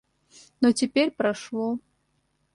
[0.61, 1.77] Но теперь прошло.